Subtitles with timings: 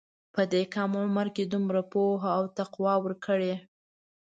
[0.33, 3.53] په دې کم عمر دومره پوهه او تقوی ورکړې.